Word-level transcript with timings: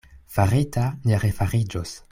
Farita 0.37 0.87
ne 1.11 1.21
refariĝos. 1.27 1.97